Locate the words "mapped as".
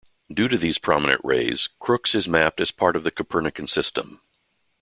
2.27-2.71